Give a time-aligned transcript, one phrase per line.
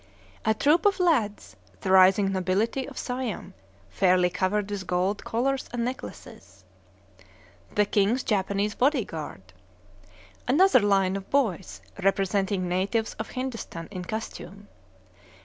[0.45, 3.53] A troop of lads, the rising nobility of Siam,
[3.91, 6.63] fairly covered with gold collars and necklaces.
[7.75, 9.53] The king's Japanese body guard.
[10.47, 14.69] Another line of boys, representing natives of Hindostan in costume.